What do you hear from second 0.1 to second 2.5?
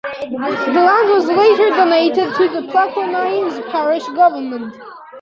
The land was later donated to